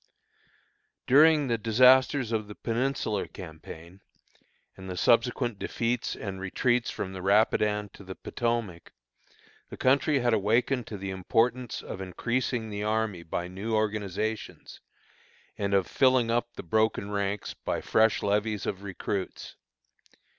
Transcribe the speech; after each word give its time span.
During 1.05 1.45
the 1.45 1.59
disasters 1.59 2.31
of 2.31 2.47
the 2.47 2.55
Peninsular 2.55 3.27
campaign, 3.27 4.01
and 4.75 4.89
the 4.89 4.97
subsequent 4.97 5.59
defeats 5.59 6.15
and 6.15 6.41
retreats 6.41 6.89
from 6.89 7.13
the 7.13 7.21
Rapidan 7.21 7.89
to 7.89 8.03
the 8.03 8.15
Potomac, 8.15 8.93
the 9.69 9.77
country 9.77 10.17
had 10.17 10.33
awakened 10.33 10.87
to 10.87 10.97
the 10.97 11.11
importance 11.11 11.83
of 11.83 12.01
increasing 12.01 12.71
the 12.71 12.81
army 12.81 13.21
by 13.21 13.47
new 13.47 13.75
organizations, 13.75 14.79
and 15.55 15.75
of 15.75 15.85
filling 15.85 16.31
up 16.31 16.55
the 16.55 16.63
broken 16.63 17.11
ranks 17.11 17.53
by 17.53 17.79
fresh 17.79 18.23
levies 18.23 18.65
of 18.65 18.81
recruits. 18.81 19.55